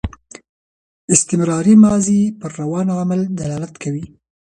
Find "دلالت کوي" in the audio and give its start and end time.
3.39-4.05